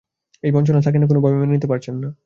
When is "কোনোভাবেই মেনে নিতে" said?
1.07-1.67